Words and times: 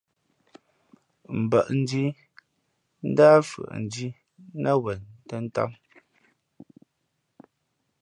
Mbᾱʼndhǐ 1.43 2.03
ndǎh 3.09 3.37
fʉαʼndhǐ 3.49 4.07
nά 4.61 4.71
wen 4.83 5.01
tᾱ 5.27 5.37
tām. 5.53 5.71